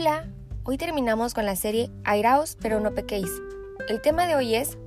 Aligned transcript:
Hola, 0.00 0.28
hoy 0.62 0.78
terminamos 0.78 1.34
con 1.34 1.44
la 1.44 1.56
serie 1.56 1.90
Airaos 2.04 2.56
pero 2.62 2.78
no 2.78 2.94
pequéis. 2.94 3.32
El 3.88 4.00
tema 4.00 4.28
de 4.28 4.36
hoy 4.36 4.54
es 4.54 4.78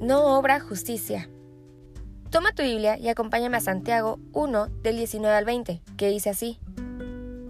No 0.00 0.38
obra 0.38 0.60
justicia. 0.60 1.28
Toma 2.30 2.52
tu 2.52 2.62
Biblia 2.62 2.96
y 2.96 3.08
acompáñame 3.08 3.56
a 3.56 3.60
Santiago 3.60 4.20
1 4.32 4.68
del 4.84 4.96
19 4.96 5.34
al 5.34 5.44
20, 5.44 5.82
que 5.96 6.08
dice 6.08 6.30
así. 6.30 6.60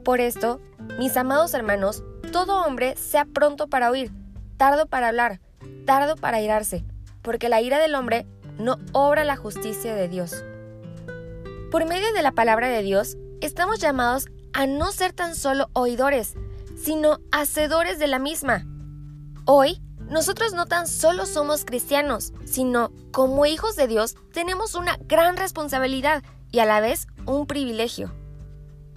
Por 0.03 0.21
esto, 0.21 0.63
mis 0.99 1.15
amados 1.19 1.53
hermanos, 1.53 2.03
todo 2.33 2.65
hombre 2.65 2.97
sea 2.97 3.27
pronto 3.27 3.69
para 3.69 3.91
oír, 3.91 4.11
tardo 4.57 4.87
para 4.87 5.09
hablar, 5.09 5.41
tardo 5.85 6.17
para 6.17 6.41
irarse, 6.41 6.87
porque 7.21 7.51
la 7.51 7.61
ira 7.61 7.81
del 7.81 7.97
hombre 7.97 8.25
no 8.59 8.79
obra 8.93 9.25
la 9.25 9.37
justicia 9.37 9.95
de 9.95 10.09
Dios. 10.09 10.43
Por 11.71 11.85
medio 11.85 12.15
de 12.15 12.23
la 12.23 12.33
palabra 12.33 12.69
de 12.71 12.81
Dios, 12.81 13.19
estamos 13.43 13.79
llamados 13.79 14.25
a 14.55 14.67
no 14.67 14.91
ser 14.91 15.13
tan 15.13 15.35
solo 15.35 15.69
oidores, 15.75 16.35
sino 16.85 17.19
hacedores 17.33 17.99
de 17.99 18.07
la 18.07 18.19
misma. 18.19 18.67
Hoy, 19.47 19.81
nosotros 20.11 20.53
no 20.53 20.67
tan 20.67 20.87
solo 20.87 21.25
somos 21.25 21.65
cristianos, 21.65 22.35
sino 22.45 22.93
como 23.11 23.47
hijos 23.47 23.75
de 23.75 23.87
Dios 23.87 24.17
tenemos 24.33 24.75
una 24.75 24.99
gran 25.07 25.37
responsabilidad 25.39 26.23
y 26.53 26.59
a 26.59 26.67
la 26.67 26.81
vez 26.81 27.07
un 27.25 27.47
privilegio. 27.47 28.15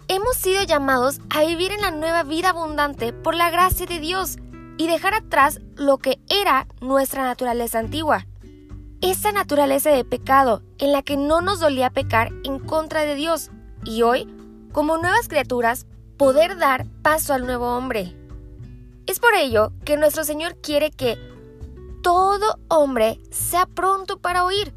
Hemos 0.09 0.35
sido 0.35 0.63
llamados 0.63 1.19
a 1.29 1.43
vivir 1.43 1.71
en 1.71 1.81
la 1.81 1.91
nueva 1.91 2.23
vida 2.23 2.49
abundante 2.49 3.13
por 3.13 3.35
la 3.35 3.49
gracia 3.49 3.85
de 3.85 3.99
Dios 3.99 4.37
y 4.77 4.87
dejar 4.87 5.13
atrás 5.13 5.59
lo 5.75 5.97
que 5.97 6.19
era 6.29 6.67
nuestra 6.81 7.23
naturaleza 7.23 7.79
antigua. 7.79 8.25
Esa 9.01 9.31
naturaleza 9.31 9.91
de 9.91 10.03
pecado 10.03 10.61
en 10.77 10.91
la 10.91 11.03
que 11.03 11.17
no 11.17 11.41
nos 11.41 11.59
dolía 11.59 11.89
pecar 11.89 12.31
en 12.43 12.59
contra 12.59 13.03
de 13.03 13.15
Dios 13.15 13.49
y 13.85 14.01
hoy, 14.01 14.27
como 14.71 14.97
nuevas 14.97 15.27
criaturas, 15.27 15.85
poder 16.17 16.57
dar 16.57 16.85
paso 17.03 17.33
al 17.33 17.45
nuevo 17.45 17.77
hombre. 17.77 18.15
Es 19.05 19.19
por 19.19 19.35
ello 19.35 19.71
que 19.85 19.97
nuestro 19.97 20.23
Señor 20.23 20.57
quiere 20.57 20.91
que 20.91 21.17
todo 22.01 22.59
hombre 22.67 23.19
sea 23.29 23.65
pronto 23.67 24.17
para 24.19 24.43
oír. 24.43 24.73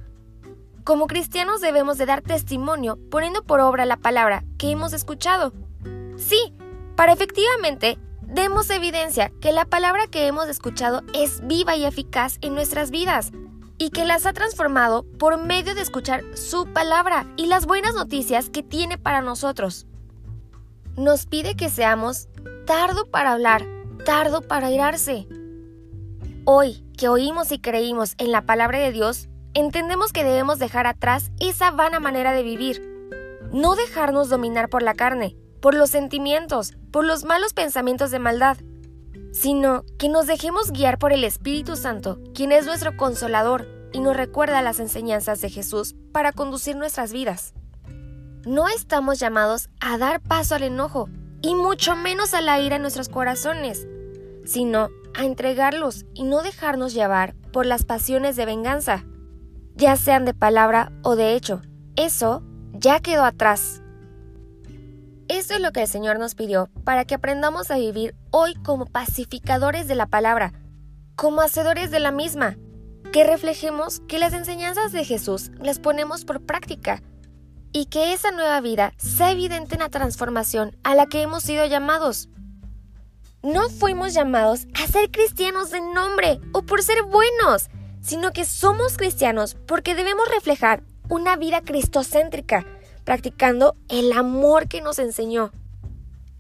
Como 0.85 1.07
cristianos 1.07 1.61
debemos 1.61 1.99
de 1.99 2.07
dar 2.07 2.23
testimonio 2.23 2.99
poniendo 3.11 3.43
por 3.43 3.61
obra 3.61 3.87
la 3.87 3.97
palabra 3.97 4.45
que 4.59 4.71
hemos 4.71 4.93
escuchado. 4.93 5.53
Sí, 6.17 6.55
para 6.97 7.13
efectivamente 7.13 7.99
demos 8.23 8.71
evidencia 8.71 9.33
que 9.41 9.53
la 9.53 9.65
palabra 9.65 10.07
que 10.07 10.27
hemos 10.27 10.49
escuchado 10.49 11.03
es 11.15 11.47
viva 11.47 11.77
y 11.77 11.85
eficaz 11.85 12.39
en 12.43 12.55
nuestras 12.55 12.91
vidas 12.91 13.33
y 13.79 13.91
que 13.91 14.05
las 14.05 14.27
ha 14.27 14.33
transformado 14.33 15.05
por 15.19 15.39
medio 15.39 15.75
de 15.75 15.81
escuchar 15.81 16.23
su 16.37 16.67
palabra 16.67 17.27
y 17.37 17.47
las 17.47 17.67
buenas 17.67 17.95
noticias 17.95 18.51
que 18.51 18.63
tiene 18.63 18.99
para 18.99 19.23
nosotros 19.23 19.87
nos 21.01 21.25
pide 21.25 21.57
que 21.57 21.71
seamos 21.71 22.29
tardo 22.67 23.07
para 23.07 23.33
hablar, 23.33 23.67
tardo 24.05 24.43
para 24.43 24.71
irarse. 24.71 25.27
Hoy 26.45 26.85
que 26.97 27.09
oímos 27.09 27.53
y 27.53 27.59
creímos 27.59 28.15
en 28.19 28.31
la 28.33 28.43
palabra 28.43 28.79
de 28.79 28.93
Dios, 28.93 29.31
entendemos 29.55 30.13
que 30.13 30.25
debemos 30.25 30.59
dejar 30.59 30.87
atrás 30.87 31.31
esa 31.41 31.71
vana 31.71 32.01
manera 32.01 32.33
de 32.33 32.43
vivir. 32.43 32.83
No 33.51 33.77
dejarnos 33.77 34.29
dominar 34.29 34.69
por 34.69 34.83
la 34.83 34.93
carne, 34.93 35.37
por 35.63 35.75
los 35.75 35.89
sentimientos, 35.89 36.75
por 36.93 37.07
los 37.07 37.25
malos 37.25 37.55
pensamientos 37.55 38.11
de 38.11 38.19
maldad, 38.19 38.59
sino 39.33 39.85
que 39.99 40.11
nos 40.11 40.27
dejemos 40.27 40.71
guiar 40.71 40.99
por 40.99 41.15
el 41.15 41.25
Espíritu 41.25 41.77
Santo, 41.77 42.21
quien 42.35 42.53
es 42.53 42.67
nuestro 42.67 42.99
consolador 42.99 43.67
y 43.95 44.01
nos 44.01 44.17
recuerda 44.17 44.61
las 44.61 44.81
enseñanzas 44.81 45.41
de 45.41 45.49
Jesús 45.49 45.97
para 46.13 46.33
conducir 46.33 46.77
nuestras 46.77 47.11
vidas. 47.11 47.55
No 48.47 48.69
estamos 48.69 49.19
llamados 49.19 49.69
a 49.81 49.99
dar 49.99 50.23
paso 50.23 50.55
al 50.55 50.63
enojo 50.63 51.11
y 51.43 51.55
mucho 51.55 51.95
menos 51.95 52.33
a 52.33 52.41
la 52.41 52.59
ira 52.59 52.77
en 52.77 52.83
nuestros 52.83 53.11
corazones, 53.11 53.87
sino 54.47 54.89
a 55.15 55.27
entregarlos 55.27 56.07
y 56.15 56.25
no 56.25 56.43
dejarnos 56.43 56.95
llevar 56.95 57.35
por 57.53 57.67
las 57.67 57.85
pasiones 57.85 58.37
de 58.37 58.47
venganza, 58.47 59.05
ya 59.75 59.95
sean 59.97 60.25
de 60.25 60.33
palabra 60.33 60.91
o 61.03 61.17
de 61.17 61.35
hecho. 61.35 61.61
Eso 61.97 62.43
ya 62.73 63.01
quedó 63.01 63.25
atrás. 63.25 63.83
Esto 65.29 65.55
es 65.55 65.61
lo 65.61 65.73
que 65.73 65.83
el 65.83 65.89
Señor 65.89 66.19
nos 66.19 66.35
pidió 66.35 66.71
para 66.83 67.05
que 67.05 67.17
aprendamos 67.17 67.71
a 67.71 67.77
vivir 67.77 68.15
hoy 68.31 68.55
como 68.55 68.87
pacificadores 68.87 69.87
de 69.87 69.97
la 69.97 70.07
palabra, 70.07 70.55
como 71.15 71.43
hacedores 71.43 71.91
de 71.91 72.01
la 72.01 72.11
misma, 72.11 72.57
que 73.13 73.25
reflejemos 73.25 74.01
que 74.09 74.19
las 74.19 74.33
enseñanzas 74.33 74.93
de 74.93 75.05
Jesús 75.05 75.51
las 75.59 75.79
ponemos 75.79 76.25
por 76.25 76.41
práctica 76.41 77.03
y 77.73 77.87
que 77.87 78.13
esa 78.13 78.31
nueva 78.31 78.61
vida 78.61 78.93
sea 78.97 79.31
evidente 79.31 79.75
en 79.75 79.81
la 79.81 79.89
transformación 79.89 80.77
a 80.83 80.95
la 80.95 81.07
que 81.07 81.23
hemos 81.23 81.43
sido 81.43 81.67
llamados. 81.67 82.29
No 83.43 83.71
fuimos 83.71 84.13
llamados 84.13 84.67
a 84.75 84.87
ser 84.87 85.11
cristianos 85.11 85.71
de 85.71 85.81
nombre 85.81 86.41
o 86.53 86.63
por 86.63 86.83
ser 86.83 87.03
buenos, 87.05 87.71
sino 88.03 88.33
que 88.33 88.45
somos 88.45 88.97
cristianos 88.97 89.57
porque 89.67 89.95
debemos 89.95 90.29
reflejar 90.29 90.83
una 91.09 91.37
vida 91.37 91.61
cristocéntrica, 91.61 92.67
practicando 93.05 93.77
el 93.89 94.13
amor 94.13 94.69
que 94.69 94.81
nos 94.81 94.99
enseñó. 94.99 95.53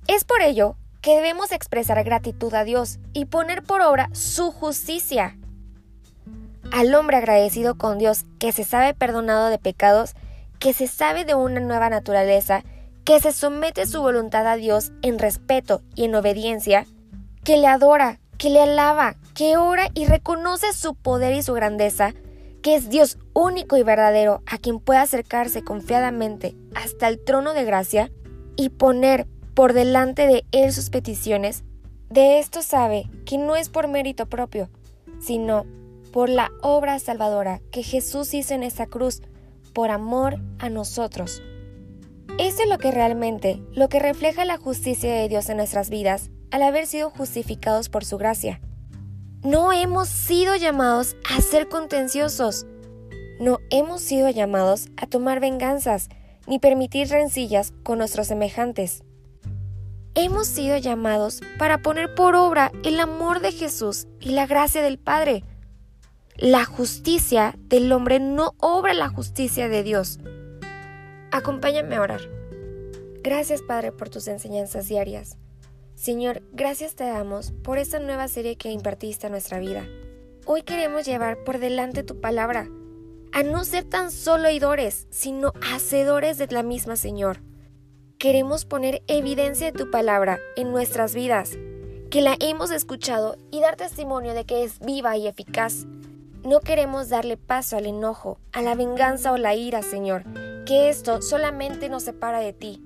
Es 0.06 0.24
por 0.24 0.42
ello 0.42 0.76
que 1.00 1.16
debemos 1.16 1.52
expresar 1.52 2.02
gratitud 2.04 2.52
a 2.54 2.64
Dios 2.64 2.98
y 3.12 3.24
poner 3.24 3.62
por 3.62 3.80
obra 3.80 4.10
su 4.12 4.52
justicia. 4.52 5.36
Al 6.70 6.94
hombre 6.94 7.16
agradecido 7.16 7.76
con 7.76 7.98
Dios 7.98 8.24
que 8.38 8.52
se 8.52 8.64
sabe 8.64 8.94
perdonado 8.94 9.48
de 9.48 9.58
pecados, 9.58 10.14
que 10.60 10.74
se 10.74 10.86
sabe 10.86 11.24
de 11.24 11.34
una 11.34 11.58
nueva 11.58 11.90
naturaleza, 11.90 12.62
que 13.04 13.18
se 13.18 13.32
somete 13.32 13.86
su 13.86 14.02
voluntad 14.02 14.46
a 14.46 14.56
Dios 14.56 14.92
en 15.02 15.18
respeto 15.18 15.82
y 15.96 16.04
en 16.04 16.14
obediencia, 16.14 16.86
que 17.42 17.56
le 17.56 17.66
adora, 17.66 18.20
que 18.38 18.50
le 18.50 18.60
alaba, 18.60 19.16
que 19.34 19.56
ora 19.56 19.88
y 19.94 20.04
reconoce 20.04 20.72
su 20.74 20.94
poder 20.94 21.34
y 21.34 21.42
su 21.42 21.54
grandeza, 21.54 22.12
que 22.62 22.76
es 22.76 22.90
Dios 22.90 23.18
único 23.32 23.78
y 23.78 23.82
verdadero 23.82 24.42
a 24.46 24.58
quien 24.58 24.80
puede 24.80 25.00
acercarse 25.00 25.64
confiadamente 25.64 26.54
hasta 26.74 27.08
el 27.08 27.18
trono 27.24 27.54
de 27.54 27.64
gracia 27.64 28.12
y 28.56 28.68
poner 28.68 29.26
por 29.54 29.72
delante 29.72 30.26
de 30.26 30.44
él 30.52 30.72
sus 30.74 30.90
peticiones, 30.90 31.64
de 32.10 32.38
esto 32.38 32.60
sabe 32.60 33.08
que 33.24 33.38
no 33.38 33.56
es 33.56 33.70
por 33.70 33.88
mérito 33.88 34.26
propio, 34.26 34.68
sino 35.20 35.64
por 36.12 36.28
la 36.28 36.50
obra 36.60 36.98
salvadora 36.98 37.60
que 37.70 37.82
Jesús 37.82 38.34
hizo 38.34 38.52
en 38.52 38.62
esa 38.62 38.86
cruz 38.86 39.22
por 39.72 39.90
amor 39.90 40.40
a 40.58 40.68
nosotros. 40.68 41.42
Eso 42.38 42.62
es 42.62 42.68
lo 42.68 42.78
que 42.78 42.90
realmente, 42.90 43.62
lo 43.72 43.88
que 43.88 43.98
refleja 43.98 44.44
la 44.44 44.56
justicia 44.56 45.14
de 45.14 45.28
Dios 45.28 45.48
en 45.48 45.56
nuestras 45.56 45.90
vidas 45.90 46.30
al 46.50 46.62
haber 46.62 46.86
sido 46.86 47.10
justificados 47.10 47.88
por 47.88 48.04
su 48.04 48.18
gracia. 48.18 48.60
No 49.42 49.72
hemos 49.72 50.08
sido 50.08 50.56
llamados 50.56 51.16
a 51.28 51.40
ser 51.40 51.68
contenciosos. 51.68 52.66
No 53.40 53.58
hemos 53.70 54.02
sido 54.02 54.28
llamados 54.28 54.88
a 54.96 55.06
tomar 55.06 55.40
venganzas 55.40 56.08
ni 56.46 56.58
permitir 56.58 57.08
rencillas 57.08 57.72
con 57.82 57.98
nuestros 57.98 58.26
semejantes. 58.26 59.02
Hemos 60.14 60.46
sido 60.46 60.76
llamados 60.76 61.40
para 61.58 61.78
poner 61.78 62.14
por 62.14 62.34
obra 62.34 62.72
el 62.84 62.98
amor 63.00 63.40
de 63.40 63.52
Jesús 63.52 64.08
y 64.18 64.30
la 64.30 64.46
gracia 64.46 64.82
del 64.82 64.98
Padre 64.98 65.44
la 66.36 66.64
justicia 66.64 67.54
del 67.68 67.92
hombre 67.92 68.18
no 68.20 68.54
obra 68.58 68.94
la 68.94 69.08
justicia 69.08 69.68
de 69.68 69.82
Dios. 69.82 70.18
Acompáñame 71.30 71.96
a 71.96 72.00
orar. 72.00 72.20
Gracias 73.22 73.60
Padre 73.62 73.92
por 73.92 74.08
tus 74.08 74.26
enseñanzas 74.26 74.88
diarias. 74.88 75.36
Señor, 75.94 76.42
gracias 76.52 76.94
te 76.94 77.04
damos 77.04 77.52
por 77.62 77.76
esta 77.76 77.98
nueva 77.98 78.26
serie 78.28 78.56
que 78.56 78.70
impartiste 78.70 79.26
a 79.26 79.30
nuestra 79.30 79.58
vida. 79.58 79.86
Hoy 80.46 80.62
queremos 80.62 81.04
llevar 81.04 81.44
por 81.44 81.58
delante 81.58 82.02
tu 82.02 82.20
palabra, 82.20 82.70
a 83.32 83.42
no 83.42 83.64
ser 83.64 83.84
tan 83.84 84.10
solo 84.10 84.48
oidores, 84.48 85.06
sino 85.10 85.52
hacedores 85.60 86.38
de 86.38 86.46
la 86.46 86.62
misma, 86.62 86.96
Señor. 86.96 87.42
Queremos 88.16 88.64
poner 88.64 89.02
evidencia 89.06 89.70
de 89.70 89.78
tu 89.78 89.90
palabra 89.90 90.38
en 90.56 90.70
nuestras 90.70 91.14
vidas, 91.14 91.58
que 92.10 92.22
la 92.22 92.36
hemos 92.40 92.70
escuchado 92.70 93.36
y 93.50 93.60
dar 93.60 93.76
testimonio 93.76 94.32
de 94.32 94.46
que 94.46 94.64
es 94.64 94.78
viva 94.80 95.16
y 95.18 95.28
eficaz 95.28 95.86
no 96.44 96.60
queremos 96.60 97.08
darle 97.08 97.36
paso 97.36 97.76
al 97.76 97.86
enojo, 97.86 98.38
a 98.52 98.62
la 98.62 98.74
venganza 98.74 99.32
o 99.32 99.36
la 99.36 99.54
ira, 99.54 99.82
Señor, 99.82 100.24
que 100.64 100.88
esto 100.88 101.20
solamente 101.22 101.88
nos 101.88 102.04
separa 102.04 102.40
de 102.40 102.52
ti. 102.52 102.82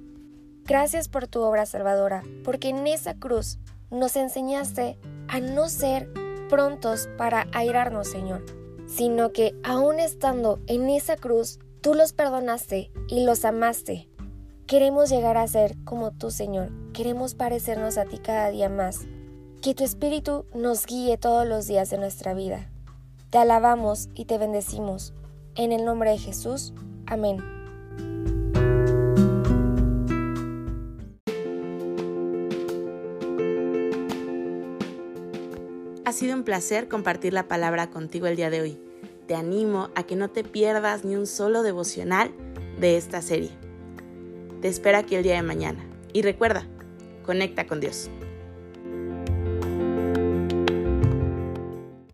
Gracias 0.65 1.09
por 1.09 1.29
tu 1.29 1.41
obra 1.43 1.67
salvadora, 1.67 2.23
porque 2.43 2.71
en 2.71 2.87
esa 2.87 3.15
cruz 3.15 3.59
nos 3.91 4.17
enseñaste 4.17 4.99
a 5.29 5.41
no 5.41 5.69
ser 5.69 6.09
prontos 6.49 7.09
para 7.19 7.47
airarnos, 7.53 8.09
Señor, 8.09 8.45
sino 8.87 9.33
que 9.33 9.55
aún 9.63 10.01
estando 10.01 10.61
en 10.67 10.89
esa 10.89 11.17
cruz, 11.17 11.59
tú 11.81 11.95
los 11.95 12.13
perdonaste 12.13 12.91
y 13.09 13.25
los 13.25 13.45
amaste. 13.45 14.09
Queremos 14.67 15.11
llegar 15.11 15.37
a 15.37 15.47
ser 15.47 15.77
como 15.85 16.11
tú, 16.11 16.31
Señor. 16.31 16.71
Queremos 16.93 17.35
parecernos 17.35 17.99
a 17.99 18.07
ti 18.07 18.19
cada 18.19 18.49
día 18.51 18.71
más. 18.71 19.01
Que 19.61 19.75
tu 19.75 19.85
Espíritu 19.85 20.47
nos 20.55 20.87
guíe 20.87 21.19
todos 21.19 21.47
los 21.47 21.67
días 21.67 21.91
de 21.91 21.99
nuestra 21.99 22.33
vida. 22.33 22.71
Te 23.35 23.41
alabamos 23.41 24.11
y 24.15 24.27
te 24.27 24.39
bendecimos. 24.39 25.13
En 25.57 25.73
el 25.73 25.85
nombre 25.85 26.11
de 26.11 26.19
Jesús. 26.19 26.73
Amén. 27.05 27.39
Ha 36.05 36.13
sido 36.13 36.37
un 36.37 36.45
placer 36.45 36.87
compartir 36.87 37.33
la 37.33 37.49
palabra 37.49 37.91
contigo 37.91 38.29
el 38.29 38.37
día 38.37 38.51
de 38.51 38.61
hoy. 38.61 38.79
Te 39.27 39.35
animo 39.35 39.89
a 39.97 40.05
que 40.05 40.15
no 40.15 40.31
te 40.31 40.45
pierdas 40.45 41.05
ni 41.05 41.17
un 41.17 41.27
solo 41.27 41.65
devocional 41.65 42.31
de 42.79 42.97
esta 42.97 43.21
serie. 43.21 43.51
Te 44.63 44.69
espero 44.69 44.99
aquí 44.99 45.17
el 45.17 45.25
día 45.25 45.35
de 45.35 45.43
mañana. 45.43 45.85
Y 46.13 46.23
recuerda, 46.23 46.69
conecta 47.25 47.67
con 47.67 47.81
Dios. 47.81 48.09